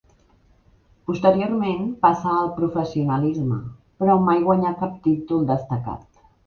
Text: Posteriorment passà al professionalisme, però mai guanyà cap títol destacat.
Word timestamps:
Posteriorment 1.09 1.85
passà 2.07 2.33
al 2.39 2.51
professionalisme, 2.57 3.61
però 4.01 4.19
mai 4.31 4.45
guanyà 4.49 4.77
cap 4.85 5.01
títol 5.09 5.51
destacat. 5.57 6.25